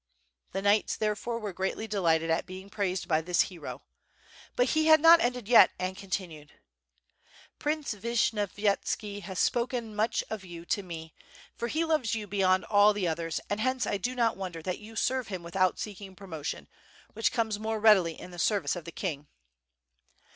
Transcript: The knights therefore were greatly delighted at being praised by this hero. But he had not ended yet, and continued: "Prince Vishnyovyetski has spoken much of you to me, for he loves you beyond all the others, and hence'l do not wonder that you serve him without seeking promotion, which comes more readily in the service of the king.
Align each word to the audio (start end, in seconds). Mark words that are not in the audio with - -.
The 0.53 0.63
knights 0.63 0.95
therefore 0.97 1.37
were 1.37 1.53
greatly 1.53 1.85
delighted 1.85 2.31
at 2.31 2.47
being 2.47 2.71
praised 2.71 3.07
by 3.07 3.21
this 3.21 3.41
hero. 3.41 3.83
But 4.55 4.69
he 4.71 4.87
had 4.87 4.99
not 4.99 5.19
ended 5.19 5.47
yet, 5.47 5.69
and 5.77 5.95
continued: 5.95 6.53
"Prince 7.59 7.93
Vishnyovyetski 7.93 9.21
has 9.21 9.37
spoken 9.37 9.95
much 9.95 10.23
of 10.31 10.43
you 10.43 10.65
to 10.65 10.81
me, 10.81 11.13
for 11.55 11.67
he 11.67 11.85
loves 11.85 12.15
you 12.15 12.25
beyond 12.25 12.65
all 12.65 12.93
the 12.93 13.07
others, 13.07 13.39
and 13.47 13.59
hence'l 13.59 13.99
do 13.99 14.15
not 14.15 14.35
wonder 14.35 14.63
that 14.63 14.79
you 14.79 14.95
serve 14.95 15.27
him 15.27 15.43
without 15.43 15.77
seeking 15.77 16.15
promotion, 16.15 16.67
which 17.13 17.31
comes 17.31 17.59
more 17.59 17.79
readily 17.79 18.19
in 18.19 18.31
the 18.31 18.39
service 18.39 18.75
of 18.75 18.85
the 18.85 18.91
king. 18.91 19.27